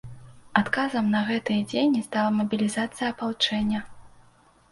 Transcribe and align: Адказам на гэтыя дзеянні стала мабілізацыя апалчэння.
Адказам 0.59 1.05
на 1.15 1.19
гэтыя 1.27 1.65
дзеянні 1.67 2.01
стала 2.07 2.31
мабілізацыя 2.39 3.07
апалчэння. 3.13 3.79